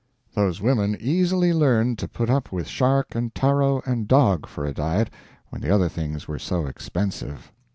Those 0.33 0.59
women 0.59 0.97
easily 0.99 1.53
learned 1.53 1.99
to 1.99 2.07
put 2.07 2.27
up 2.27 2.51
with 2.51 2.67
shark 2.67 3.13
and 3.13 3.35
taro 3.35 3.83
and 3.85 4.07
dog 4.07 4.47
for 4.47 4.65
a 4.65 4.73
diet 4.73 5.11
when 5.49 5.61
the 5.61 5.69
other 5.69 5.89
things 5.89 6.27
were 6.27 6.39
so 6.39 6.65
expensive. 6.65 7.51